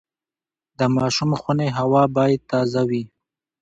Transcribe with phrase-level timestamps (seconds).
[0.77, 3.03] د ماشوم خونې هوا باید تازه وي۔